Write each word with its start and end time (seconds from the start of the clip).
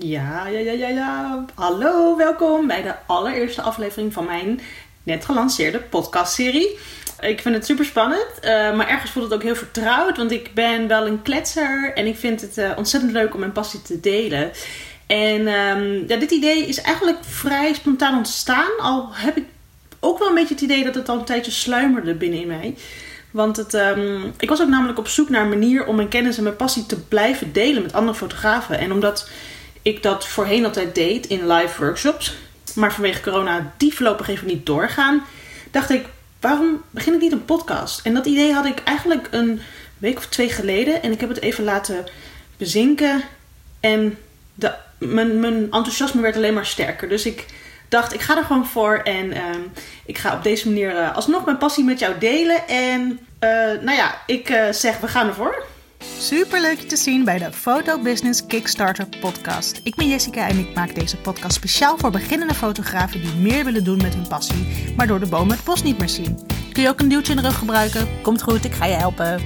Ja, 0.00 0.46
ja, 0.46 0.58
ja, 0.58 0.72
ja, 0.72 0.88
ja. 0.88 1.44
Hallo, 1.54 2.16
welkom 2.16 2.66
bij 2.66 2.82
de 2.82 2.94
allereerste 3.06 3.62
aflevering 3.62 4.12
van 4.12 4.24
mijn 4.24 4.60
net 5.02 5.24
gelanceerde 5.24 5.78
podcastserie. 5.78 6.78
Ik 7.20 7.40
vind 7.40 7.54
het 7.54 7.66
super 7.66 7.84
spannend, 7.84 8.28
uh, 8.42 8.76
maar 8.76 8.88
ergens 8.88 9.10
voelt 9.10 9.24
het 9.24 9.34
ook 9.34 9.42
heel 9.42 9.54
vertrouwd, 9.54 10.16
want 10.16 10.30
ik 10.30 10.54
ben 10.54 10.88
wel 10.88 11.06
een 11.06 11.22
kletser 11.22 11.92
en 11.94 12.06
ik 12.06 12.16
vind 12.16 12.40
het 12.40 12.58
uh, 12.58 12.70
ontzettend 12.76 13.12
leuk 13.12 13.34
om 13.34 13.40
mijn 13.40 13.52
passie 13.52 13.82
te 13.82 14.00
delen. 14.00 14.50
En 15.06 15.48
um, 15.48 16.04
ja, 16.06 16.16
dit 16.16 16.30
idee 16.30 16.66
is 16.66 16.80
eigenlijk 16.80 17.18
vrij 17.20 17.74
spontaan 17.74 18.16
ontstaan, 18.16 18.80
al 18.80 19.08
heb 19.12 19.36
ik 19.36 19.44
ook 20.00 20.18
wel 20.18 20.28
een 20.28 20.34
beetje 20.34 20.54
het 20.54 20.62
idee 20.62 20.84
dat 20.84 20.94
het 20.94 21.08
al 21.08 21.18
een 21.18 21.24
tijdje 21.24 21.50
sluimerde 21.50 22.14
binnen 22.14 22.40
in 22.40 22.46
mij. 22.46 22.74
Want 23.30 23.56
het, 23.56 23.74
um, 23.74 24.32
ik 24.38 24.48
was 24.48 24.62
ook 24.62 24.68
namelijk 24.68 24.98
op 24.98 25.08
zoek 25.08 25.28
naar 25.28 25.42
een 25.42 25.48
manier 25.48 25.86
om 25.86 25.96
mijn 25.96 26.08
kennis 26.08 26.36
en 26.36 26.42
mijn 26.42 26.56
passie 26.56 26.86
te 26.86 27.00
blijven 27.00 27.52
delen 27.52 27.82
met 27.82 27.92
andere 27.92 28.18
fotografen. 28.18 28.78
En 28.78 28.92
omdat 28.92 29.28
ik 29.82 30.02
dat 30.02 30.26
voorheen 30.26 30.64
altijd 30.64 30.94
deed 30.94 31.26
in 31.26 31.46
live 31.46 31.84
workshops, 31.84 32.34
maar 32.74 32.92
vanwege 32.92 33.20
corona 33.20 33.72
die 33.76 33.94
voorlopig 33.94 34.28
even 34.28 34.46
niet 34.46 34.66
doorgaan, 34.66 35.24
dacht 35.70 35.90
ik, 35.90 36.06
waarom 36.40 36.82
begin 36.90 37.14
ik 37.14 37.20
niet 37.20 37.32
een 37.32 37.44
podcast? 37.44 38.06
En 38.06 38.14
dat 38.14 38.26
idee 38.26 38.52
had 38.52 38.64
ik 38.64 38.82
eigenlijk 38.84 39.28
een 39.30 39.60
week 39.98 40.16
of 40.16 40.26
twee 40.26 40.50
geleden 40.50 41.02
en 41.02 41.12
ik 41.12 41.20
heb 41.20 41.28
het 41.28 41.40
even 41.40 41.64
laten 41.64 42.04
bezinken. 42.56 43.22
En 43.80 44.18
de, 44.54 44.74
mijn, 44.98 45.40
mijn 45.40 45.62
enthousiasme 45.62 46.20
werd 46.20 46.36
alleen 46.36 46.54
maar 46.54 46.66
sterker. 46.66 47.08
Dus 47.08 47.26
ik 47.26 47.46
dacht, 47.88 48.14
ik 48.14 48.20
ga 48.20 48.36
er 48.36 48.44
gewoon 48.44 48.66
voor 48.66 48.96
en 48.96 49.26
uh, 49.26 49.40
ik 50.06 50.18
ga 50.18 50.34
op 50.34 50.42
deze 50.42 50.68
manier 50.68 50.92
uh, 50.92 51.14
alsnog 51.14 51.44
mijn 51.44 51.58
passie 51.58 51.84
met 51.84 51.98
jou 51.98 52.18
delen. 52.18 52.68
En 52.68 53.00
uh, 53.40 53.50
nou 53.80 53.96
ja, 53.96 54.18
ik 54.26 54.50
uh, 54.50 54.72
zeg, 54.72 54.98
we 54.98 55.08
gaan 55.08 55.26
ervoor. 55.26 55.64
Super 55.98 56.60
leuk 56.60 56.78
je 56.78 56.86
te 56.86 56.96
zien 56.96 57.24
bij 57.24 57.38
de 57.38 57.52
Photo 57.52 57.98
Business 57.98 58.46
Kickstarter 58.46 59.06
podcast. 59.20 59.80
Ik 59.82 59.94
ben 59.94 60.08
Jessica 60.08 60.48
en 60.48 60.58
ik 60.58 60.74
maak 60.74 60.94
deze 60.94 61.16
podcast 61.16 61.54
speciaal 61.54 61.98
voor 61.98 62.10
beginnende 62.10 62.54
fotografen 62.54 63.20
die 63.20 63.34
meer 63.34 63.64
willen 63.64 63.84
doen 63.84 63.96
met 63.96 64.14
hun 64.14 64.28
passie, 64.28 64.94
maar 64.96 65.06
door 65.06 65.20
de 65.20 65.26
bomen 65.26 65.56
het 65.56 65.64
bos 65.64 65.82
niet 65.82 65.98
meer 65.98 66.08
zien. 66.08 66.38
Kun 66.72 66.82
je 66.82 66.88
ook 66.88 67.00
een 67.00 67.08
duwtje 67.08 67.32
in 67.32 67.38
de 67.38 67.44
rug 67.48 67.58
gebruiken? 67.58 68.08
Komt 68.22 68.42
goed, 68.42 68.64
ik 68.64 68.72
ga 68.72 68.84
je 68.84 68.94
helpen. 68.94 69.42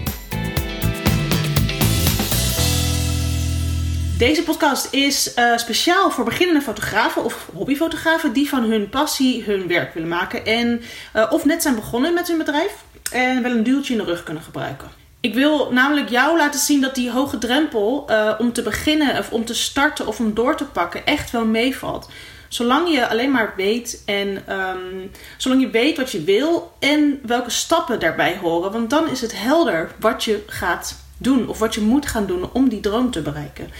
Deze 4.18 4.42
podcast 4.42 4.92
is 4.92 5.36
uh, 5.36 5.56
speciaal 5.56 6.10
voor 6.10 6.24
beginnende 6.24 6.60
fotografen 6.60 7.24
of 7.24 7.50
hobbyfotografen 7.52 8.32
die 8.32 8.48
van 8.48 8.62
hun 8.62 8.88
passie 8.88 9.44
hun 9.44 9.66
werk 9.68 9.94
willen 9.94 10.08
maken 10.08 10.46
en 10.46 10.82
uh, 11.16 11.26
of 11.30 11.44
net 11.44 11.62
zijn 11.62 11.74
begonnen 11.74 12.14
met 12.14 12.28
hun 12.28 12.38
bedrijf 12.38 12.84
en 13.12 13.42
wel 13.42 13.52
een 13.52 13.62
duwtje 13.62 13.92
in 13.92 13.98
de 13.98 14.04
rug 14.04 14.22
kunnen 14.22 14.42
gebruiken. 14.42 15.01
Ik 15.22 15.34
wil 15.34 15.72
namelijk 15.72 16.08
jou 16.08 16.36
laten 16.36 16.60
zien 16.60 16.80
dat 16.80 16.94
die 16.94 17.10
hoge 17.10 17.38
drempel 17.38 18.06
uh, 18.10 18.34
om 18.38 18.52
te 18.52 18.62
beginnen 18.62 19.18
of 19.18 19.30
om 19.30 19.44
te 19.44 19.54
starten 19.54 20.06
of 20.06 20.18
om 20.18 20.34
door 20.34 20.56
te 20.56 20.64
pakken 20.64 21.06
echt 21.06 21.30
wel 21.30 21.44
meevalt. 21.44 22.08
Zolang 22.48 22.92
je 22.92 23.08
alleen 23.08 23.30
maar 23.30 23.52
weet 23.56 24.02
en 24.06 24.52
um, 24.58 25.10
zolang 25.36 25.60
je 25.60 25.70
weet 25.70 25.96
wat 25.96 26.10
je 26.10 26.24
wil 26.24 26.72
en 26.78 27.20
welke 27.26 27.50
stappen 27.50 28.00
daarbij 28.00 28.38
horen, 28.40 28.72
want 28.72 28.90
dan 28.90 29.08
is 29.08 29.20
het 29.20 29.38
helder 29.40 29.90
wat 29.98 30.24
je 30.24 30.42
gaat 30.46 30.96
doen 31.16 31.48
of 31.48 31.58
wat 31.58 31.74
je 31.74 31.80
moet 31.80 32.06
gaan 32.06 32.26
doen 32.26 32.52
om 32.52 32.68
die 32.68 32.80
droom 32.80 33.10
te 33.10 33.22
bereiken. 33.22 33.70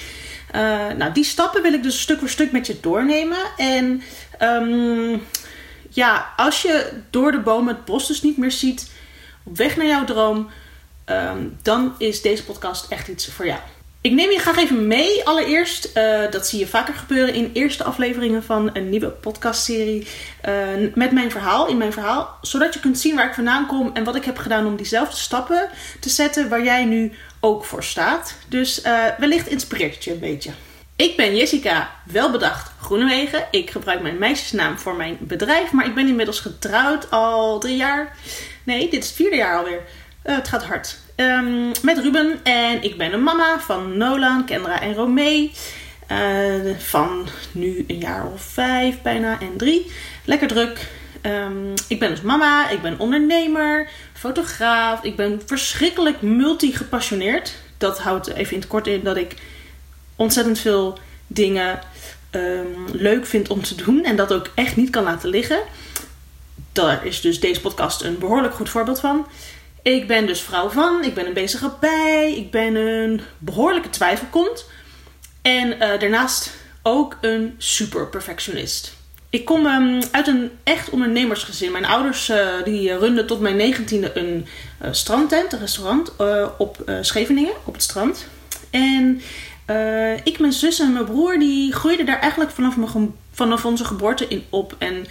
Uh, 0.55 0.61
nou, 0.97 1.13
die 1.13 1.25
stappen 1.25 1.63
wil 1.63 1.73
ik 1.73 1.83
dus 1.83 2.01
stuk 2.01 2.19
voor 2.19 2.29
stuk 2.29 2.53
met 2.53 2.67
je 2.67 2.81
doornemen. 2.81 3.39
En 3.57 4.03
um, 4.43 5.23
ja, 5.89 6.33
als 6.37 6.63
je 6.63 6.93
door 7.11 7.33
de 7.33 7.41
bomen 7.41 7.75
het 7.75 7.85
bos 7.85 8.07
dus 8.07 8.23
niet 8.23 8.37
meer 8.37 8.53
ziet, 8.53 8.91
op 9.45 9.57
weg 9.57 9.77
naar 9.77 9.87
jouw 9.87 10.05
droom, 10.05 10.51
um, 11.13 11.59
dan 11.63 11.95
is 11.99 12.23
deze 12.23 12.45
podcast 12.45 12.91
echt 12.91 13.09
iets 13.09 13.29
voor 13.29 13.47
jou. 13.47 13.59
Ik 14.03 14.13
neem 14.13 14.31
je 14.31 14.39
graag 14.39 14.57
even 14.57 14.87
mee. 14.87 15.25
Allereerst, 15.25 15.91
uh, 15.95 16.31
dat 16.31 16.47
zie 16.47 16.59
je 16.59 16.67
vaker 16.67 16.95
gebeuren 16.95 17.35
in 17.35 17.51
eerste 17.53 17.85
afleveringen 17.85 18.43
van 18.43 18.71
een 18.73 18.89
nieuwe 18.89 19.09
podcastserie. 19.09 20.07
Uh, 20.49 20.55
met 20.95 21.13
mijn 21.13 21.31
verhaal, 21.31 21.67
in 21.69 21.77
mijn 21.77 21.93
verhaal. 21.93 22.39
Zodat 22.41 22.75
je 22.75 22.81
kunt 22.81 22.99
zien 22.99 23.17
waar 23.17 23.27
ik 23.27 23.35
vandaan 23.35 23.67
kom 23.67 23.91
en 23.95 24.05
wat 24.05 24.17
ik 24.17 24.25
heb 24.25 24.39
gedaan 24.39 24.67
om 24.67 24.77
diezelfde 24.77 25.17
stappen 25.17 25.69
te 26.01 26.09
zetten 26.09 26.49
waar 26.49 26.65
jij 26.65 26.85
nu 26.85 27.13
ook 27.41 27.65
voor 27.65 27.85
staat. 27.85 28.35
Dus 28.49 28.85
uh, 28.85 29.05
wellicht 29.19 29.47
inspireert 29.47 29.95
het 29.95 30.05
je 30.05 30.13
een 30.13 30.19
beetje. 30.19 30.51
Ik 30.97 31.17
ben 31.17 31.37
Jessica 31.37 31.91
Welbedacht 32.05 32.73
Groenewegen. 32.81 33.47
Ik 33.51 33.71
gebruik 33.71 34.03
mijn 34.03 34.19
meisjesnaam 34.19 34.79
voor 34.79 34.97
mijn 34.97 35.17
bedrijf, 35.21 35.73
maar 35.73 35.87
ik 35.87 35.95
ben 35.95 36.09
inmiddels 36.09 36.41
getrouwd 36.41 37.11
al 37.11 37.59
drie 37.59 37.77
jaar. 37.77 38.17
Nee, 38.65 38.91
dit 38.91 39.03
is 39.03 39.07
het 39.07 39.17
vierde 39.17 39.37
jaar 39.37 39.59
alweer. 39.59 39.83
Het 40.23 40.49
gaat 40.49 40.65
hard. 40.65 40.99
Um, 41.17 41.71
met 41.83 41.99
Ruben 41.99 42.41
en 42.43 42.83
ik 42.83 42.97
ben 42.97 43.13
een 43.13 43.23
mama 43.23 43.61
van 43.61 43.97
Nolan, 43.97 44.45
Kendra 44.45 44.81
en 44.81 44.95
Romee. 44.95 45.53
Uh, 46.13 46.77
van 46.79 47.29
nu 47.53 47.85
een 47.87 47.99
jaar 47.99 48.27
of 48.27 48.43
vijf 48.43 49.03
bijna 49.03 49.41
en 49.41 49.57
drie. 49.57 49.93
Lekker 50.25 50.49
druk. 50.49 50.89
Um, 51.23 51.73
ik 51.89 51.99
ben 51.99 52.11
dus 52.11 52.21
mama, 52.21 52.71
ik 52.71 52.83
ben 52.83 52.99
ondernemer, 52.99 53.89
fotograaf. 54.13 55.03
Ik 55.03 55.17
ben 55.17 55.43
verschrikkelijk 55.47 56.23
multi-gepassioneerd. 56.23 57.55
Dat 57.79 57.99
houdt 57.99 58.27
even 58.27 58.53
in 58.53 58.61
het 58.61 58.69
kort 58.69 58.87
in 58.87 59.03
dat 59.03 59.17
ik 59.17 59.37
ontzettend 60.17 60.59
veel 60.59 60.99
dingen 61.27 61.81
um, 62.31 62.87
leuk 62.93 63.27
vind 63.27 63.49
om 63.49 63.63
te 63.63 63.75
doen. 63.75 64.05
En 64.05 64.17
dat 64.17 64.33
ook 64.33 64.51
echt 64.55 64.77
niet 64.77 64.91
kan 64.91 65.05
laten 65.05 65.29
liggen. 65.29 65.61
Daar 66.73 67.07
is 67.07 67.21
dus 67.21 67.41
deze 67.41 67.61
podcast 67.61 68.03
een 68.03 68.19
behoorlijk 68.19 68.55
goed 68.55 68.71
voorbeeld 68.71 69.01
van. 69.01 69.27
Ik 69.83 70.07
ben 70.07 70.27
dus 70.27 70.41
vrouw 70.41 70.69
van, 70.69 71.05
ik 71.05 71.15
ben 71.15 71.27
een 71.27 71.33
bezige 71.33 71.73
bij, 71.81 72.35
ik 72.37 72.51
ben 72.51 72.75
een 72.75 73.21
behoorlijke 73.39 73.91
twijfelkont. 73.91 74.67
En 75.43 75.73
uh, 75.73 75.79
daarnaast 75.79 76.51
ook 76.83 77.19
een 77.21 77.55
super 77.59 78.09
perfectionist. 78.09 78.95
Ik 79.31 79.45
kom 79.45 79.67
um, 79.67 80.01
uit 80.11 80.27
een 80.27 80.51
echt 80.63 80.91
ondernemersgezin. 80.91 81.73
Mijn 81.73 81.85
ouders 81.85 82.29
uh, 82.29 82.63
die 82.65 82.99
runden 82.99 83.27
tot 83.27 83.41
mijn 83.41 83.57
negentiende 83.57 84.19
een 84.19 84.47
strandtent, 84.91 85.53
een 85.53 85.59
restaurant 85.59 86.13
op 86.59 86.93
Scheveningen, 87.01 87.53
op 87.65 87.73
het 87.73 87.83
strand. 87.83 88.27
En 88.71 89.21
ik, 90.25 90.39
mijn 90.39 90.53
zus 90.53 90.81
en 90.81 90.93
mijn 90.93 91.05
broer 91.05 91.39
die 91.39 91.73
groeiden 91.73 92.07
daar 92.07 92.21
eigenlijk 92.21 92.51
vanaf, 92.51 92.77
mijn, 92.77 93.15
vanaf 93.33 93.65
onze 93.65 93.85
geboorte 93.85 94.29
in 94.29 94.45
op. 94.51 94.75
En 94.79 95.07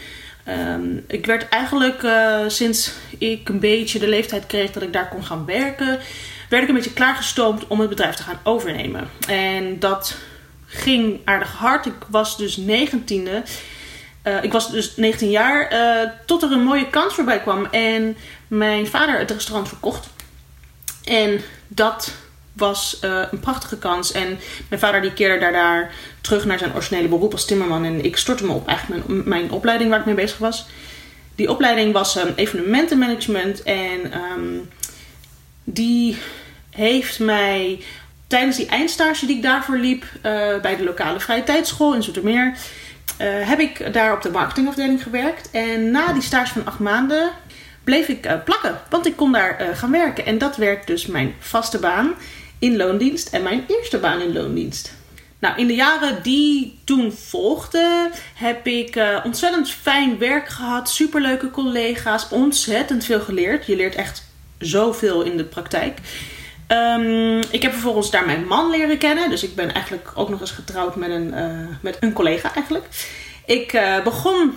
um, 0.48 1.04
ik 1.08 1.26
werd 1.26 1.50
eigenlijk 1.50 2.06
sinds 2.48 2.92
ik 3.18 3.50
een 3.50 3.60
beetje 3.60 4.00
de 4.00 4.08
leeftijd 4.08 4.46
kreeg 4.46 4.72
dat 4.72 4.84
ik 4.84 4.94
daar 4.94 5.10
kon 5.10 5.24
gaan 5.24 5.46
werken, 5.46 6.00
werd 6.50 6.64
ik 6.64 6.70
een 6.70 6.76
beetje 6.76 6.94
klaargestoomd 6.94 7.68
om 7.68 7.80
het 7.80 7.90
bedrijf 7.90 8.16
te 8.16 8.24
gaan 8.24 8.40
overnemen. 8.44 9.10
En 9.28 9.80
dat 9.80 10.16
ging 10.66 11.20
aardig 11.26 11.52
hard. 11.52 11.86
Ik 11.86 11.94
was 12.08 12.38
dus 12.38 12.58
negentiende. 12.58 13.44
Uh, 14.24 14.44
ik 14.44 14.52
was 14.52 14.72
dus 14.72 14.96
19 14.96 15.30
jaar 15.30 15.74
uh, 15.74 16.10
tot 16.26 16.44
er 16.44 16.52
een 16.52 16.64
mooie 16.64 16.90
kans 16.90 17.14
voorbij 17.14 17.40
kwam. 17.42 17.66
En 17.66 18.18
mijn 18.48 18.88
vader 18.88 19.20
het 19.20 19.32
restaurant 19.32 19.68
verkocht. 19.68 20.10
En 21.04 21.42
dat 21.68 22.14
was 22.54 23.00
uh, 23.04 23.22
een 23.32 23.40
prachtige 23.40 23.78
kans. 23.78 24.12
En 24.12 24.40
mijn 24.70 24.82
vader 24.82 25.02
die 25.02 25.14
keerde 25.14 25.40
daar, 25.40 25.52
daar 25.52 25.92
terug 26.22 26.46
naar 26.46 26.60
zijn 26.60 26.74
originele 26.74 27.08
beroep 27.08 27.32
als 27.32 27.46
timmerman. 27.46 27.86
En 27.86 28.06
ik 28.06 28.18
stortte 28.18 28.46
me 28.46 28.54
op 28.54 28.68
eigenlijk 28.68 29.08
mijn, 29.08 29.30
mijn 29.30 29.52
opleiding 29.52 29.90
waar 29.90 30.00
ik 30.00 30.06
mee 30.06 30.16
bezig 30.16 30.38
was. 30.38 30.66
Die 31.36 31.50
opleiding 31.50 31.94
was 31.94 32.18
um, 32.18 32.34
evenementenmanagement. 32.36 33.64
En 33.64 34.14
um, 34.38 34.70
die 35.64 36.18
heeft 36.70 37.20
mij 37.20 37.84
tijdens 38.28 38.58
die 38.58 38.68
eindstage 38.68 39.26
die 39.26 39.36
ik 39.36 39.44
daarvoor 39.44 39.78
liep... 39.78 40.06
bij 40.62 40.76
de 40.78 40.84
lokale 40.84 41.20
vrije 41.20 41.44
tijdschool 41.44 41.96
in 41.96 42.04
Zoetermeer... 42.04 42.58
Uh, 43.22 43.28
heb 43.48 43.60
ik 43.60 43.94
daar 43.94 44.14
op 44.14 44.22
de 44.22 44.30
marketingafdeling 44.30 45.04
gewerkt. 45.04 45.50
En 45.52 45.92
na 45.92 46.14
die 46.14 46.22
stage 46.22 46.54
van 46.54 46.66
acht 46.66 46.80
maanden 46.80 47.30
bleef 47.84 48.08
ik 48.08 48.44
plakken. 48.46 48.80
Want 48.90 49.06
ik 49.06 49.16
kon 49.16 49.32
daar 49.32 49.70
gaan 49.74 49.92
werken. 49.92 50.26
En 50.26 50.38
dat 50.38 50.58
werd 50.58 50.88
dus 50.88 51.06
mijn 51.06 51.34
vaste 51.40 51.80
baan 51.80 52.14
in 52.62 52.78
loondienst. 52.78 53.30
En 53.30 53.44
mijn 53.44 53.64
eerste 53.68 53.98
baan 53.98 54.22
in 54.22 54.34
loondienst. 54.34 54.94
Nou, 55.40 55.60
in 55.60 55.68
de 55.68 55.76
jaren 55.76 56.24
die 56.24 56.80
toen 56.84 57.12
volgden, 57.12 58.12
heb 58.36 58.68
ik 58.68 59.02
ontzettend 59.24 59.72
fijn 59.72 60.18
werk 60.18 60.50
gehad. 60.50 60.90
Superleuke 60.90 61.52
collega's. 61.52 62.30
Ontzettend 62.30 63.06
veel 63.06 63.20
geleerd. 63.20 63.66
Je 63.66 63.76
leert 63.76 63.96
echt 63.96 64.30
zoveel 64.60 65.22
in 65.22 65.38
de 65.38 65.44
praktijk. 65.44 66.00
Um, 66.68 67.40
ik 67.50 67.62
heb 67.62 67.72
vervolgens 67.72 68.12
daar 68.12 68.26
mijn 68.26 68.48
man 68.48 68.70
leren 68.70 68.98
kennen. 68.98 69.30
Dus 69.30 69.44
ik 69.44 69.56
ben 69.56 69.74
eigenlijk 69.74 70.12
ook 70.16 70.30
nog 70.30 70.40
eens 70.40 70.52
getrouwd 70.52 70.96
met 70.96 71.10
een, 71.10 71.34
uh, 71.34 71.68
met 71.82 71.98
een 72.00 72.14
collega 72.14 72.54
eigenlijk. 72.56 72.86
Ik 73.46 73.74
uh, 73.74 74.04
begon 74.04 74.54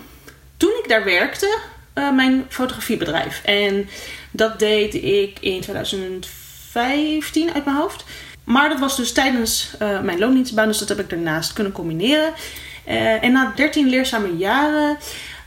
toen 0.57 0.73
ik 0.83 0.89
daar 0.89 1.05
werkte 1.05 1.59
mijn 1.95 2.47
fotografiebedrijf. 2.49 3.41
En 3.45 3.89
dat 4.31 4.59
deed 4.59 4.95
ik 4.95 5.39
in 5.41 5.63
2015 6.75 7.55
uit 7.55 7.65
mijn 7.65 7.77
hoofd. 7.77 8.05
Maar 8.45 8.69
dat 8.69 8.79
was 8.79 8.97
dus 8.97 9.13
tijdens 9.13 9.71
mijn 9.79 10.19
loondienstbaan. 10.19 10.69
Dus 10.69 10.79
dat 10.79 10.89
heb 10.89 10.99
ik 10.99 11.11
daarnaast 11.11 11.53
kunnen 11.53 11.73
combineren. 11.73 12.33
en 13.21 13.33
na 13.33 13.53
13 13.57 13.89
leerzame 13.89 14.37
jaren 14.37 14.99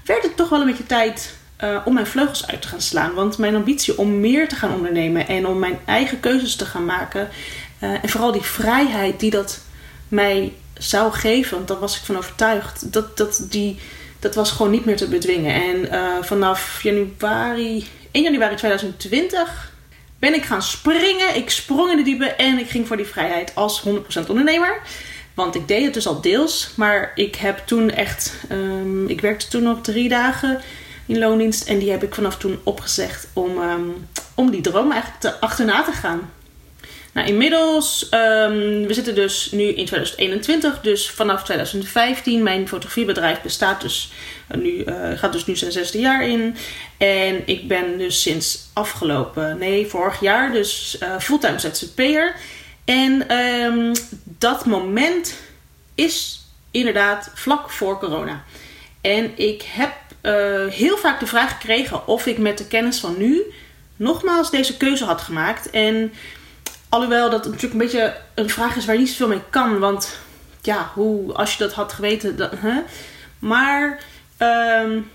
werd 0.06 0.24
het 0.24 0.36
toch 0.36 0.50
wel 0.50 0.60
een 0.60 0.66
beetje 0.66 0.86
tijd 0.86 1.38
uh, 1.64 1.82
om 1.86 1.94
mijn 1.94 2.08
vleugels 2.08 2.48
uit 2.48 2.62
te 2.62 2.68
gaan 2.68 2.82
slaan. 2.82 3.14
Want 3.14 3.38
mijn 3.38 3.56
ambitie 3.56 3.98
om 3.98 4.20
meer 4.20 4.48
te 4.48 4.56
gaan 4.56 4.74
ondernemen 4.74 5.28
en 5.28 5.48
om 5.48 5.60
mijn 5.60 5.80
eigen 5.86 6.20
keuzes 6.20 6.56
te 6.56 6.66
gaan 6.66 6.86
maken. 6.86 7.30
Uh, 7.84 8.04
en 8.04 8.10
vooral 8.10 8.32
die 8.32 8.42
vrijheid 8.42 9.20
die 9.20 9.32
dat 9.32 9.60
mij 10.08 10.54
zou 10.74 11.14
geven, 11.14 11.56
want 11.56 11.68
daar 11.68 11.80
was 11.80 11.98
ik 11.98 12.06
van 12.06 12.18
overtuigd, 12.18 12.94
dat, 12.94 13.18
dat, 13.18 13.46
die, 13.50 13.80
dat 14.20 14.36
was 14.36 14.52
gewoon 14.52 14.72
niet 14.72 14.86
meer 14.86 14.98
te 14.98 15.08
bedwingen. 15.08 15.54
En 15.54 15.96
uh, 15.96 16.24
vanaf 16.24 16.84
januari, 16.84 17.88
1 18.12 18.24
januari 18.24 18.56
2020 18.56 19.72
ben 20.20 20.34
ik 20.34 20.44
gaan 20.44 20.62
springen. 20.62 21.36
Ik 21.36 21.50
sprong 21.50 21.92
in 21.92 21.98
de 21.98 22.04
diepe 22.04 22.26
en 22.26 22.60
ik 22.60 22.70
ging 22.70 22.88
voor 22.88 22.98
die 22.98 23.06
vrijheid 23.06 23.56
als 23.56 23.84
100% 23.88 23.90
ondernemer. 24.28 24.82
Want 25.34 25.56
ik 25.56 25.68
deed 25.68 25.84
het 25.84 25.94
dus 25.94 26.08
al 26.08 26.22
deels, 26.22 26.72
maar 26.76 27.12
ik 27.16 27.36
heb 27.36 27.58
toen 27.66 27.90
echt, 27.90 28.34
um, 28.52 29.08
ik 29.08 29.22
werkte 29.22 29.48
toen 29.48 29.64
nog 29.64 29.82
drie 29.82 30.10
dagen 30.10 30.62
in 31.06 31.18
loondienst 31.18 31.68
en 31.68 31.80
die 31.80 31.92
heb 31.92 32.04
ik 32.04 32.14
vanaf 32.14 32.38
toen 32.38 32.60
opgezegd 32.64 33.28
om, 33.34 33.58
um, 33.58 34.08
om 34.36 34.52
die 34.52 34.62
droom 34.62 34.92
eigenlijk 34.92 35.22
te, 35.22 35.40
achterna 35.40 35.84
te 35.84 35.92
gaan. 35.92 36.30
Nou, 37.18 37.30
inmiddels, 37.30 38.08
um, 38.12 38.88
we 38.88 38.94
zitten 38.94 39.16
dus 39.16 39.52
nu 39.52 39.64
in 39.64 39.86
2021, 39.86 40.82
dus 40.82 41.10
vanaf 41.10 41.44
2015. 41.44 42.44
Mijn 42.44 42.68
fotografiebedrijf 42.68 43.42
bestaat 43.42 43.82
dus 43.82 44.12
uh, 44.52 44.62
nu, 44.62 44.72
uh, 44.72 45.18
gaat 45.18 45.34
dus 45.34 45.46
nu 45.46 45.56
zijn 45.56 45.72
zesde 45.72 46.00
jaar 46.00 46.28
in. 46.28 46.56
En 46.98 47.42
ik 47.46 47.68
ben 47.68 47.98
dus 47.98 48.22
sinds 48.22 48.70
afgelopen, 48.74 49.58
nee, 49.58 49.88
vorig 49.88 50.20
jaar, 50.20 50.52
dus 50.52 50.98
uh, 51.04 51.20
fulltime 51.20 51.60
ZZP'er. 51.60 52.36
En 52.86 53.38
um, 53.38 53.92
dat 54.24 54.66
moment 54.66 55.36
is 55.96 56.46
inderdaad 56.72 57.32
vlak 57.34 57.70
voor 57.70 58.00
corona. 58.00 58.44
En 59.02 59.32
ik 59.36 59.64
heb 59.68 59.92
heel 60.70 60.98
vaak 60.98 61.20
de 61.20 61.28
vraag 61.28 61.52
gekregen 61.52 62.08
of 62.08 62.26
ik 62.26 62.38
met 62.38 62.58
de 62.58 62.68
kennis 62.68 63.00
van 63.00 63.18
nu 63.18 63.42
nogmaals 63.96 64.52
deze 64.52 64.78
keuze 64.78 65.06
had 65.06 65.22
gemaakt. 65.22 65.70
En 65.70 66.12
Alhoewel 66.90 67.30
dat 67.30 67.46
natuurlijk 67.46 67.74
een 67.74 67.80
beetje 67.80 68.18
een 68.34 68.50
vraag 68.50 68.76
is 68.76 68.86
waar 68.86 68.98
niet 68.98 69.10
zoveel 69.10 69.28
mee 69.28 69.44
kan. 69.50 69.80
Want 69.80 70.18
ja, 70.62 70.92
hoe, 70.94 71.34
als 71.34 71.52
je 71.52 71.64
dat 71.64 71.74
had 71.74 71.94
geweten. 71.94 72.36
Dat, 72.36 72.52
hè? 72.56 72.82
Maar 73.40 74.04
um, 74.40 75.12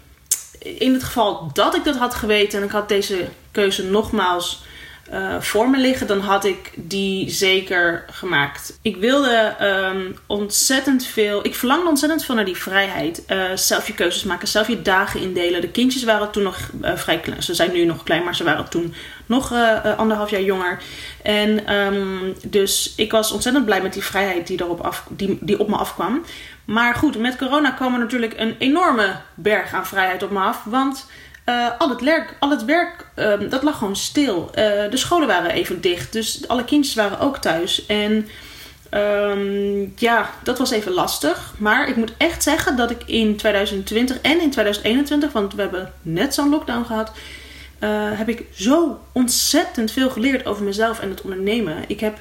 in 0.58 0.92
het 0.92 1.04
geval 1.04 1.50
dat 1.52 1.74
ik 1.74 1.84
dat 1.84 1.96
had 1.96 2.14
geweten 2.14 2.58
en 2.58 2.64
ik 2.64 2.72
had 2.72 2.88
deze 2.88 3.28
keuze 3.50 3.84
nogmaals 3.84 4.64
uh, 5.12 5.40
voor 5.40 5.70
me 5.70 5.78
liggen, 5.78 6.06
dan 6.06 6.20
had 6.20 6.44
ik 6.44 6.70
die 6.74 7.30
zeker 7.30 8.04
gemaakt. 8.10 8.78
Ik 8.82 8.96
wilde 8.96 9.54
um, 9.60 10.18
ontzettend 10.26 11.06
veel. 11.06 11.44
Ik 11.46 11.54
verlangde 11.54 11.88
ontzettend 11.88 12.24
veel 12.24 12.34
naar 12.34 12.44
die 12.44 12.56
vrijheid. 12.56 13.22
Uh, 13.28 13.44
zelf 13.54 13.86
je 13.86 13.94
keuzes 13.94 14.24
maken, 14.24 14.48
zelf 14.48 14.68
je 14.68 14.82
dagen 14.82 15.20
indelen. 15.20 15.60
De 15.60 15.68
kindjes 15.68 16.04
waren 16.04 16.30
toen 16.30 16.42
nog 16.42 16.58
uh, 16.82 16.96
vrij 16.96 17.20
klein. 17.20 17.42
Ze 17.42 17.54
zijn 17.54 17.72
nu 17.72 17.84
nog 17.84 18.02
klein, 18.02 18.24
maar 18.24 18.36
ze 18.36 18.44
waren 18.44 18.68
toen 18.68 18.94
nog 19.26 19.52
anderhalf 19.96 20.30
jaar 20.30 20.42
jonger. 20.42 20.82
En 21.22 21.74
um, 21.74 22.34
dus 22.46 22.92
ik 22.96 23.10
was 23.10 23.32
ontzettend 23.32 23.64
blij 23.64 23.82
met 23.82 23.92
die 23.92 24.04
vrijheid 24.04 24.46
die, 24.46 24.62
erop 24.62 24.80
af, 24.80 25.04
die, 25.08 25.38
die 25.40 25.58
op 25.58 25.68
me 25.68 25.76
afkwam. 25.76 26.24
Maar 26.64 26.94
goed, 26.94 27.18
met 27.18 27.36
corona 27.36 27.70
kwam 27.70 27.92
er 27.92 27.98
natuurlijk 27.98 28.34
een 28.36 28.56
enorme 28.58 29.16
berg 29.34 29.72
aan 29.72 29.86
vrijheid 29.86 30.22
op 30.22 30.30
me 30.30 30.40
af. 30.40 30.64
Want 30.64 31.06
uh, 31.46 31.68
al 31.78 31.88
het 31.88 32.00
werk, 32.00 32.36
al 32.38 32.50
het 32.50 32.64
werk 32.64 33.06
um, 33.16 33.48
dat 33.48 33.62
lag 33.62 33.78
gewoon 33.78 33.96
stil. 33.96 34.44
Uh, 34.48 34.54
de 34.90 34.96
scholen 34.96 35.28
waren 35.28 35.50
even 35.50 35.80
dicht, 35.80 36.12
dus 36.12 36.48
alle 36.48 36.64
kindjes 36.64 36.94
waren 36.94 37.18
ook 37.18 37.38
thuis. 37.38 37.86
En 37.86 38.28
um, 38.90 39.92
ja, 39.96 40.30
dat 40.42 40.58
was 40.58 40.70
even 40.70 40.92
lastig. 40.92 41.54
Maar 41.58 41.88
ik 41.88 41.96
moet 41.96 42.12
echt 42.16 42.42
zeggen 42.42 42.76
dat 42.76 42.90
ik 42.90 43.02
in 43.06 43.36
2020 43.36 44.20
en 44.20 44.40
in 44.40 44.50
2021, 44.50 45.32
want 45.32 45.54
we 45.54 45.60
hebben 45.60 45.92
net 46.02 46.34
zo'n 46.34 46.50
lockdown 46.50 46.84
gehad, 46.84 47.12
uh, 47.80 47.90
heb 48.12 48.28
ik 48.28 48.44
zo 48.54 49.00
ontzettend 49.12 49.90
veel 49.90 50.10
geleerd 50.10 50.46
over 50.46 50.64
mezelf 50.64 51.00
en 51.00 51.10
het 51.10 51.22
ondernemen. 51.22 51.84
Ik 51.86 52.00
heb 52.00 52.18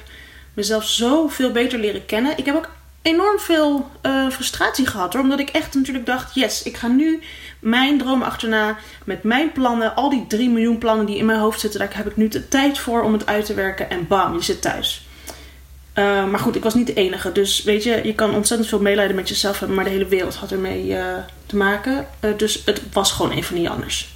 mezelf 0.54 0.84
zo 0.84 1.28
veel 1.28 1.50
beter 1.50 1.78
leren 1.78 2.06
kennen. 2.06 2.38
Ik 2.38 2.46
heb 2.46 2.56
ook 2.56 2.68
enorm 3.02 3.38
veel 3.38 3.90
uh, 4.02 4.30
frustratie 4.30 4.86
gehad. 4.86 5.14
Omdat 5.14 5.40
ik 5.40 5.48
echt 5.48 5.74
natuurlijk 5.74 6.06
dacht: 6.06 6.34
yes, 6.34 6.62
ik 6.62 6.76
ga 6.76 6.88
nu 6.88 7.22
mijn 7.58 7.98
droom 7.98 8.22
achterna. 8.22 8.78
Met 9.04 9.22
mijn 9.22 9.52
plannen. 9.52 9.94
Al 9.94 10.10
die 10.10 10.26
3 10.26 10.50
miljoen 10.50 10.78
plannen 10.78 11.06
die 11.06 11.16
in 11.16 11.26
mijn 11.26 11.38
hoofd 11.38 11.60
zitten. 11.60 11.80
Daar 11.80 11.96
heb 11.96 12.06
ik 12.06 12.16
nu 12.16 12.28
de 12.28 12.48
tijd 12.48 12.78
voor 12.78 13.02
om 13.02 13.12
het 13.12 13.26
uit 13.26 13.44
te 13.44 13.54
werken. 13.54 13.90
En 13.90 14.06
bam, 14.06 14.34
je 14.34 14.42
zit 14.42 14.62
thuis. 14.62 15.06
Uh, 15.98 16.26
maar 16.26 16.40
goed, 16.40 16.56
ik 16.56 16.62
was 16.62 16.74
niet 16.74 16.86
de 16.86 16.94
enige. 16.94 17.32
Dus 17.32 17.62
weet 17.62 17.82
je, 17.82 18.00
je 18.04 18.14
kan 18.14 18.34
ontzettend 18.34 18.68
veel 18.68 18.80
meelijden 18.80 19.16
met 19.16 19.28
jezelf 19.28 19.58
hebben. 19.58 19.76
Maar 19.76 19.84
de 19.84 19.90
hele 19.90 20.06
wereld 20.06 20.34
had 20.34 20.52
ermee 20.52 20.86
uh, 20.86 21.14
te 21.46 21.56
maken. 21.56 22.06
Dus 22.36 22.62
het 22.64 22.82
was 22.92 23.12
gewoon 23.12 23.32
even 23.32 23.54
niet 23.54 23.68
anders. 23.68 24.14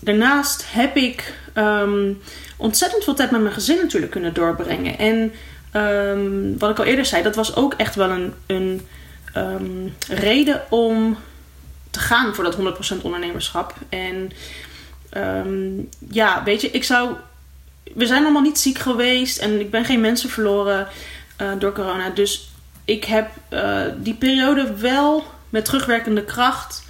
Daarnaast 0.00 0.64
heb 0.72 0.96
ik 0.96 1.34
um, 1.54 2.22
ontzettend 2.56 3.04
veel 3.04 3.14
tijd 3.14 3.30
met 3.30 3.40
mijn 3.40 3.54
gezin 3.54 3.76
natuurlijk 3.76 4.12
kunnen 4.12 4.34
doorbrengen. 4.34 4.98
En 4.98 5.32
um, 5.72 6.58
wat 6.58 6.70
ik 6.70 6.78
al 6.78 6.84
eerder 6.84 7.06
zei, 7.06 7.22
dat 7.22 7.36
was 7.36 7.56
ook 7.56 7.74
echt 7.74 7.94
wel 7.94 8.10
een, 8.10 8.34
een 8.46 8.86
um, 9.36 9.94
reden 10.08 10.62
om 10.70 11.18
te 11.90 11.98
gaan 11.98 12.34
voor 12.34 12.44
dat 12.44 12.56
100% 12.98 13.02
ondernemerschap. 13.02 13.74
En 13.88 14.30
um, 15.16 15.88
ja, 16.10 16.42
weet 16.44 16.60
je, 16.60 16.70
ik 16.70 16.84
zou. 16.84 17.14
We 17.94 18.06
zijn 18.06 18.22
allemaal 18.22 18.42
niet 18.42 18.58
ziek 18.58 18.78
geweest 18.78 19.38
en 19.38 19.60
ik 19.60 19.70
ben 19.70 19.84
geen 19.84 20.00
mensen 20.00 20.30
verloren 20.30 20.88
uh, 21.40 21.48
door 21.58 21.72
corona. 21.72 22.10
Dus 22.10 22.50
ik 22.84 23.04
heb 23.04 23.30
uh, 23.50 23.80
die 23.96 24.14
periode 24.14 24.74
wel 24.74 25.24
met 25.50 25.64
terugwerkende 25.64 26.24
kracht 26.24 26.84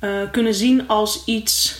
uh, 0.00 0.10
kunnen 0.32 0.54
zien 0.54 0.88
als 0.88 1.22
iets 1.24 1.76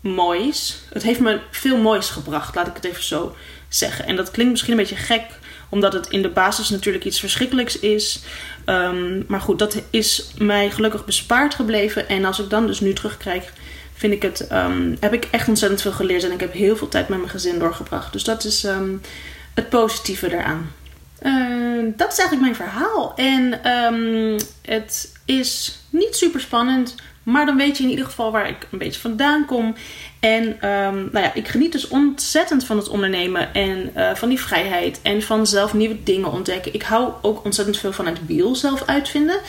moois. 0.00 0.76
Het 0.92 1.02
heeft 1.02 1.20
me 1.20 1.40
veel 1.50 1.76
moois 1.76 2.08
gebracht, 2.10 2.54
laat 2.54 2.66
ik 2.66 2.74
het 2.74 2.84
even 2.84 3.04
zo 3.04 3.36
zeggen. 3.68 4.06
En 4.06 4.16
dat 4.16 4.30
klinkt 4.30 4.52
misschien 4.52 4.72
een 4.72 4.78
beetje 4.78 4.96
gek 4.96 5.24
omdat 5.68 5.92
het 5.92 6.08
in 6.08 6.22
de 6.22 6.28
basis 6.28 6.68
natuurlijk 6.70 7.04
iets 7.04 7.20
verschrikkelijks 7.20 7.78
is. 7.78 8.22
Um, 8.66 9.24
maar 9.28 9.40
goed, 9.40 9.58
dat 9.58 9.82
is 9.90 10.30
mij 10.38 10.70
gelukkig 10.70 11.04
bespaard 11.04 11.54
gebleven. 11.54 12.08
En 12.08 12.24
als 12.24 12.38
ik 12.38 12.50
dan 12.50 12.66
dus 12.66 12.80
nu 12.80 12.92
terugkijk, 12.92 13.52
vind 13.94 14.12
ik 14.12 14.22
het, 14.22 14.48
um, 14.52 14.96
heb 15.00 15.12
ik 15.12 15.28
echt 15.30 15.48
ontzettend 15.48 15.82
veel 15.82 15.92
geleerd. 15.92 16.24
En 16.24 16.32
ik 16.32 16.40
heb 16.40 16.52
heel 16.52 16.76
veel 16.76 16.88
tijd 16.88 17.08
met 17.08 17.18
mijn 17.18 17.30
gezin 17.30 17.58
doorgebracht. 17.58 18.12
Dus 18.12 18.24
dat 18.24 18.44
is 18.44 18.64
um, 18.64 19.00
het 19.54 19.68
positieve. 19.68 20.26
Uh, 20.26 21.92
dat 21.96 22.12
is 22.12 22.18
eigenlijk 22.18 22.40
mijn 22.40 22.54
verhaal. 22.54 23.12
En 23.16 23.60
het 24.62 25.12
is 25.24 25.78
niet 25.90 26.16
super 26.16 26.40
spannend. 26.40 26.94
Maar 27.24 27.46
dan 27.46 27.56
weet 27.56 27.76
je 27.76 27.82
in 27.82 27.90
ieder 27.90 28.04
geval 28.04 28.32
waar 28.32 28.48
ik 28.48 28.66
een 28.70 28.78
beetje 28.78 29.00
vandaan 29.00 29.46
kom. 29.46 29.74
En 30.20 30.44
um, 30.44 31.08
nou 31.12 31.24
ja, 31.24 31.34
ik 31.34 31.48
geniet 31.48 31.72
dus 31.72 31.88
ontzettend 31.88 32.64
van 32.64 32.76
het 32.76 32.88
ondernemen 32.88 33.54
en 33.54 33.90
uh, 33.96 34.14
van 34.14 34.28
die 34.28 34.40
vrijheid 34.40 35.00
en 35.02 35.22
van 35.22 35.46
zelf 35.46 35.74
nieuwe 35.74 36.02
dingen 36.02 36.32
ontdekken. 36.32 36.74
Ik 36.74 36.82
hou 36.82 37.12
ook 37.22 37.44
ontzettend 37.44 37.78
veel 37.78 37.92
van 37.92 38.06
het 38.06 38.26
wiel 38.26 38.56
zelf 38.56 38.82
uitvinden. 38.86 39.40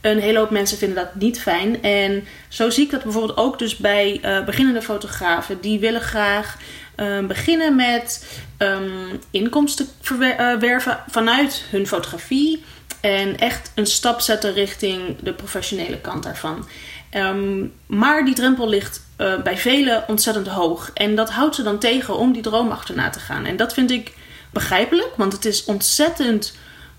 Een 0.00 0.20
hele 0.20 0.38
hoop 0.38 0.50
mensen 0.50 0.78
vinden 0.78 0.96
dat 0.96 1.14
niet 1.14 1.40
fijn. 1.40 1.82
En 1.82 2.26
zo 2.48 2.70
zie 2.70 2.84
ik 2.84 2.90
dat 2.90 3.02
bijvoorbeeld 3.02 3.36
ook 3.36 3.58
dus 3.58 3.76
bij 3.76 4.20
uh, 4.24 4.44
beginnende 4.44 4.82
fotografen. 4.82 5.60
Die 5.60 5.78
willen 5.78 6.00
graag 6.00 6.56
uh, 6.96 7.26
beginnen 7.26 7.76
met 7.76 8.28
um, 8.58 9.20
inkomsten 9.30 9.86
verwerven 10.00 10.98
vanuit 11.08 11.64
hun 11.70 11.86
fotografie. 11.86 12.64
En 13.00 13.38
echt 13.38 13.72
een 13.74 13.86
stap 13.86 14.20
zetten 14.20 14.52
richting 14.52 15.16
de 15.20 15.32
professionele 15.32 16.00
kant 16.00 16.22
daarvan. 16.22 16.68
Um, 17.16 17.72
maar 17.86 18.24
die 18.24 18.34
drempel 18.34 18.68
ligt 18.68 19.06
uh, 19.18 19.42
bij 19.42 19.58
velen 19.58 20.04
ontzettend 20.06 20.46
hoog. 20.46 20.90
En 20.94 21.14
dat 21.14 21.30
houdt 21.30 21.54
ze 21.54 21.62
dan 21.62 21.78
tegen 21.78 22.16
om 22.16 22.32
die 22.32 22.42
droom 22.42 22.70
achterna 22.70 23.10
te 23.10 23.18
gaan. 23.18 23.44
En 23.44 23.56
dat 23.56 23.74
vind 23.74 23.90
ik 23.90 24.12
begrijpelijk, 24.50 25.10
want 25.16 25.32
het 25.32 25.44
is 25.44 25.64
ontzettend. 25.64 26.56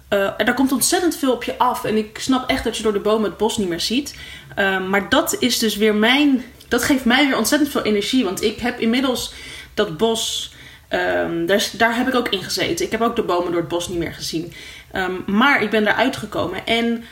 Uh, 0.09 0.31
er 0.37 0.53
komt 0.53 0.71
ontzettend 0.71 1.15
veel 1.15 1.31
op 1.31 1.43
je 1.43 1.57
af. 1.57 1.83
En 1.83 1.97
ik 1.97 2.19
snap 2.19 2.49
echt 2.49 2.63
dat 2.63 2.77
je 2.77 2.83
door 2.83 2.93
de 2.93 2.99
bomen 2.99 3.29
het 3.29 3.37
bos 3.37 3.57
niet 3.57 3.67
meer 3.67 3.79
ziet. 3.79 4.15
Uh, 4.59 4.87
maar 4.87 5.09
dat 5.09 5.35
is 5.39 5.59
dus 5.59 5.75
weer 5.75 5.95
mijn. 5.95 6.43
Dat 6.67 6.83
geeft 6.83 7.05
mij 7.05 7.27
weer 7.27 7.37
ontzettend 7.37 7.71
veel 7.71 7.83
energie. 7.83 8.23
Want 8.23 8.43
ik 8.43 8.59
heb 8.59 8.79
inmiddels 8.79 9.33
dat 9.73 9.97
bos. 9.97 10.53
Um, 10.93 11.45
daar, 11.45 11.69
daar, 11.77 11.95
heb 11.95 12.07
ik 12.07 12.15
ook 12.15 12.29
in 12.29 12.43
gezeten. 12.43 12.85
Ik 12.85 12.91
heb 12.91 13.01
ook 13.01 13.15
de 13.15 13.23
bomen 13.23 13.51
door 13.51 13.59
het 13.61 13.69
bos 13.69 13.87
niet 13.87 13.97
meer 13.97 14.13
gezien. 14.13 14.53
Maar 15.25 15.61
ik 15.61 15.69
ben 15.69 15.87
eruit 15.87 16.17
gekomen. 16.17 16.65
En 16.65 17.03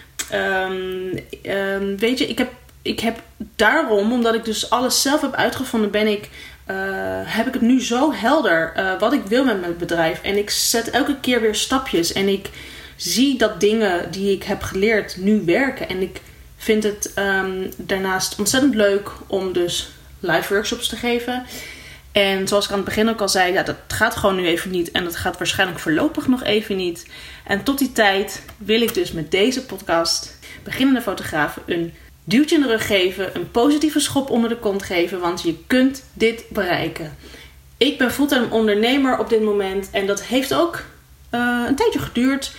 weet 1.98 2.18
je, 2.18 2.28
ik 2.28 2.38
heb 2.38 2.50
ik 2.88 3.00
heb 3.00 3.20
daarom, 3.38 4.12
omdat 4.12 4.34
ik 4.34 4.46
dus 4.46 4.70
alles 4.70 5.02
zelf 5.02 5.22
heb 5.22 5.34
uitgevonden, 5.34 5.92
ben 5.92 6.08
ik, 6.08 6.30
uh, 6.68 6.76
heb 7.24 7.48
ik 7.48 7.54
het 7.54 7.62
nu 7.62 7.82
zo 7.82 8.14
helder 8.14 8.74
uh, 8.78 9.00
wat 9.00 9.14
ik 9.14 9.24
wil 9.24 9.44
met 9.44 9.60
mijn 9.60 9.78
bedrijf. 9.78 10.22
En 10.22 10.38
ik 10.38 10.50
zet 10.50 10.90
elke 10.90 11.20
keer 11.20 11.42
weer 11.42 11.56
stapjes. 11.56 12.14
En 12.14 12.28
ik 12.28 12.50
zie 12.96 13.38
dat 13.38 13.60
dingen 13.60 14.12
die 14.12 14.32
ik 14.32 14.44
heb 14.44 14.62
geleerd 14.62 15.18
nu 15.18 15.42
werken. 15.46 15.90
En 15.90 16.02
ik 16.02 16.22
vind 16.58 16.84
het 16.84 17.12
um, 17.16 17.70
daarnaast 17.78 18.40
ontzettend 18.40 18.76
leuk 18.76 19.10
om 19.28 19.54
dus 19.54 19.90
live 20.20 20.54
workshops 20.54 20.88
te 20.88 20.96
geven. 20.96 21.46
En 22.12 22.48
zoals 22.48 22.66
ik 22.66 22.72
aan 22.72 22.78
het 22.78 22.86
begin 22.86 23.10
ook 23.10 23.22
al 23.22 23.30
zei, 23.30 23.54
ja, 23.54 23.64
dat 23.64 23.76
gaat 23.88 24.16
gewoon 24.16 24.36
nu 24.36 24.48
even 24.48 24.72
niet. 24.72 24.92
En 24.92 25.04
dat 25.04 25.16
gaat 25.16 25.38
waarschijnlijk 25.38 25.80
voorlopig 25.80 26.28
nog 26.28 26.44
even 26.44 26.76
niet. 26.76 27.08
En 27.46 27.64
tot 27.64 27.78
die 27.78 27.92
tijd 27.92 28.42
wil 28.58 28.82
ik 28.82 28.94
dus 28.94 29.12
met 29.12 29.32
deze 29.32 29.66
podcast 29.66 30.40
beginnende 30.64 31.02
fotografen 31.02 31.62
een 31.66 31.94
duwtje 32.28 32.56
in 32.56 32.62
de 32.62 32.68
rug 32.68 32.88
geven, 32.88 33.36
een 33.36 33.52
positieve 33.52 34.00
schop 34.00 34.30
onder 34.30 34.50
de 34.50 34.58
kont 34.58 34.84
geven, 34.84 35.20
want 35.20 35.42
je 35.42 35.56
kunt 35.68 36.04
dit 36.14 36.46
bereiken. 36.50 37.16
Ik 37.78 37.98
ben 37.98 38.12
fulltime 38.12 38.50
ondernemer 38.50 39.20
op 39.20 39.30
dit 39.30 39.42
moment 39.42 39.90
en 39.92 40.08
dat 40.08 40.24
heeft 40.24 40.54
ook 40.54 40.84
uh, 41.32 41.64
een 41.68 41.76
tijdje 41.76 42.00
geduurd. 42.00 42.56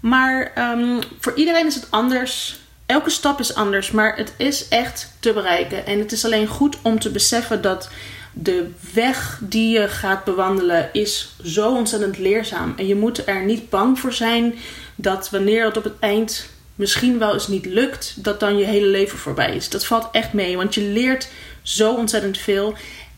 Maar 0.00 0.52
ehm, 0.54 1.00
voor 1.18 1.32
iedereen 1.34 1.66
is 1.66 1.74
het 1.74 1.86
anders. 1.90 2.60
Elke 2.86 3.10
stap 3.10 3.40
is 3.40 3.54
anders, 3.54 3.90
maar 3.90 4.16
het 4.16 4.34
is 4.36 4.68
echt 4.68 5.16
te 5.20 5.32
bereiken. 5.32 5.86
En 5.86 5.98
het 5.98 6.12
is 6.12 6.24
alleen 6.24 6.46
goed 6.46 6.76
om 6.82 6.98
te 6.98 7.10
beseffen 7.10 7.62
dat 7.62 7.90
de 8.32 8.70
weg 8.92 9.40
die 9.42 9.78
je 9.78 9.88
gaat 9.88 10.24
bewandelen 10.24 10.88
is 10.92 11.34
zo 11.44 11.74
ontzettend 11.74 12.18
leerzaam. 12.18 12.74
En 12.76 12.86
je 12.86 12.96
moet 12.96 13.26
er 13.26 13.44
niet 13.44 13.70
bang 13.70 13.98
voor 13.98 14.12
zijn 14.12 14.54
dat 14.94 15.30
wanneer 15.30 15.64
het 15.64 15.76
op 15.76 15.84
het 15.84 15.98
eind 16.00 16.48
misschien 16.74 17.18
wel 17.18 17.32
eens 17.32 17.48
niet 17.48 17.66
lukt, 17.66 18.14
dat 18.24 18.40
dan 18.40 18.56
je 18.56 18.64
hele 18.64 18.86
leven 18.86 19.18
voorbij 19.18 19.54
is. 19.54 19.68
Dat 19.68 19.86
valt 19.86 20.08
echt 20.12 20.32
mee, 20.32 20.56
want 20.56 20.74
je 20.74 20.80
leert 20.80 21.28
zo 21.62 21.94
ontzettend 21.94 22.38
veel. 22.38 22.74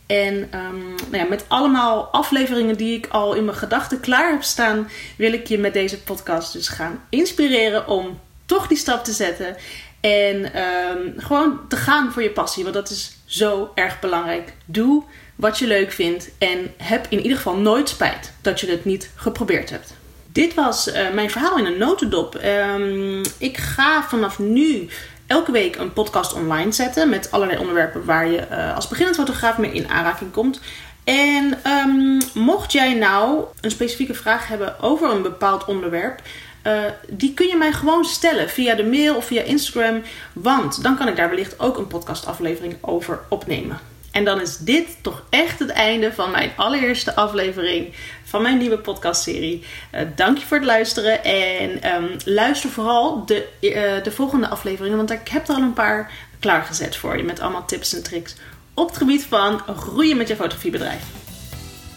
En 0.07 0.35
um, 0.35 0.95
nou 1.11 1.17
ja, 1.17 1.25
met 1.25 1.45
allemaal 1.49 2.05
afleveringen 2.05 2.77
die 2.77 2.97
ik 2.97 3.07
al 3.07 3.35
in 3.35 3.45
mijn 3.45 3.57
gedachten 3.57 4.01
klaar 4.01 4.31
heb 4.31 4.43
staan, 4.43 4.91
wil 5.17 5.33
ik 5.33 5.47
je 5.47 5.59
met 5.59 5.73
deze 5.73 6.03
podcast 6.03 6.53
dus 6.53 6.69
gaan 6.69 7.05
inspireren 7.09 7.89
om 7.89 8.21
toch 8.47 8.67
die 8.67 8.79
stap 8.79 9.05
te 9.05 9.13
zetten. 9.13 9.57
En 10.01 10.61
um, 10.61 11.15
gewoon 11.17 11.61
te 11.69 11.77
gaan 11.77 12.13
voor 12.13 12.23
je 12.23 12.31
passie, 12.31 12.63
want 12.63 12.75
dat 12.75 12.91
is 12.91 13.17
zo 13.25 13.71
erg 13.75 14.01
belangrijk. 14.01 14.53
Doe 14.65 15.05
wat 15.37 15.59
je 15.59 15.67
leuk 15.67 15.93
vindt 15.93 16.31
en 16.39 16.73
heb 16.77 17.07
in 17.09 17.21
ieder 17.21 17.37
geval 17.37 17.57
nooit 17.57 17.89
spijt 17.89 18.33
dat 18.41 18.61
je 18.61 18.71
het 18.71 18.85
niet 18.85 19.11
geprobeerd 19.15 19.71
hebt. 19.71 19.95
Dit 20.35 20.55
was 20.55 20.89
uh, 20.89 21.11
mijn 21.13 21.31
verhaal 21.31 21.59
in 21.59 21.65
een 21.65 21.79
notendop. 21.79 22.41
Um, 22.45 23.23
ik 23.39 23.57
ga 23.57 24.03
vanaf 24.03 24.39
nu 24.39 24.89
elke 25.27 25.53
week 25.53 25.77
een 25.77 25.93
podcast 25.93 26.33
online 26.33 26.73
zetten 26.73 27.09
met 27.09 27.31
allerlei 27.31 27.59
onderwerpen 27.59 28.05
waar 28.05 28.29
je 28.29 28.47
uh, 28.51 28.75
als 28.75 28.89
beginnend 28.89 29.17
fotograaf 29.17 29.59
mee 29.59 29.73
in 29.73 29.89
aanraking 29.89 30.33
komt. 30.33 30.61
En 31.05 31.59
um, 31.67 32.19
mocht 32.35 32.73
jij 32.73 32.95
nou 32.95 33.45
een 33.61 33.71
specifieke 33.71 34.15
vraag 34.15 34.49
hebben 34.49 34.81
over 34.81 35.11
een 35.11 35.23
bepaald 35.23 35.65
onderwerp, 35.65 36.21
uh, 36.67 36.83
die 37.09 37.35
kun 37.35 37.47
je 37.47 37.57
mij 37.57 37.73
gewoon 37.73 38.05
stellen 38.05 38.51
via 38.51 38.75
de 38.75 38.85
mail 38.85 39.17
of 39.17 39.25
via 39.27 39.43
Instagram, 39.43 40.03
want 40.33 40.83
dan 40.83 40.97
kan 40.97 41.09
ik 41.09 41.17
daar 41.17 41.29
wellicht 41.29 41.61
ook 41.61 41.79
een 41.79 41.87
podcastaflevering 41.87 42.77
over 42.81 43.21
opnemen. 43.29 43.94
En 44.15 44.25
dan 44.25 44.41
is 44.41 44.57
dit 44.57 44.87
toch 45.01 45.23
echt 45.31 45.59
het 45.59 45.71
einde 45.71 46.13
van 46.13 46.31
mijn 46.31 46.53
allereerste 46.57 47.15
aflevering 47.15 47.95
van 48.25 48.43
mijn 48.43 48.59
nieuwe 48.59 48.79
podcastserie. 48.79 49.65
Uh, 49.95 50.01
dank 50.15 50.39
je 50.39 50.47
voor 50.47 50.57
het 50.57 50.67
luisteren. 50.67 51.25
En 51.25 51.95
um, 51.95 52.17
luister 52.25 52.71
vooral 52.71 53.27
de, 53.27 53.47
uh, 53.61 53.73
de 54.03 54.11
volgende 54.11 54.49
afleveringen, 54.49 54.97
want 54.97 55.11
ik 55.11 55.29
heb 55.29 55.49
er 55.49 55.55
al 55.55 55.63
een 55.63 55.73
paar 55.73 56.11
klaargezet 56.41 56.97
voor 56.97 57.17
je. 57.17 57.23
Met 57.23 57.41
allemaal 57.41 57.67
tips 57.67 57.95
en 57.95 58.03
tricks 58.03 58.35
op 58.75 58.89
het 58.89 58.97
gebied 58.97 59.25
van 59.25 59.61
groeien 59.77 60.17
met 60.17 60.29
je 60.29 60.37
fotografiebedrijf. 60.37 61.24